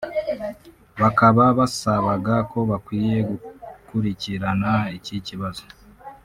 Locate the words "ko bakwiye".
2.51-3.17